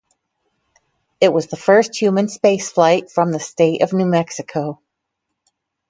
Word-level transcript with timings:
It 1.21 1.31
was 1.31 1.45
the 1.45 1.55
first 1.57 1.95
human 1.95 2.25
spaceflight 2.25 3.11
from 3.11 3.31
the 3.31 3.39
state 3.39 3.83
of 3.83 3.93
New 3.93 4.07
Mexico. 4.07 4.81